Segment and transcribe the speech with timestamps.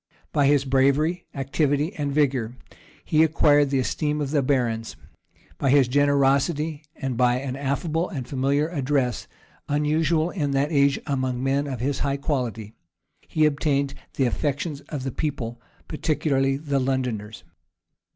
[0.33, 2.55] By his bravery, activity, and vigor,
[3.05, 4.95] he acquired the esteem of the barons;
[5.59, 9.27] by his generosity, and by an affable and familiar address,
[9.69, 12.73] unusual in that age among men of his high quality,
[13.27, 17.43] he obtained the affections of the people, particularly of the Londoners.